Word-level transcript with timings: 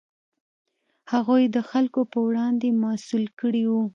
هغوی 1.11 1.41
یې 1.45 1.49
د 1.55 1.57
خلکو 1.69 2.01
په 2.11 2.17
وړاندې 2.27 2.67
مسوول 2.81 3.25
کړي 3.41 3.63
وو. 3.71 3.83